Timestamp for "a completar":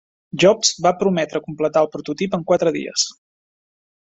1.41-1.83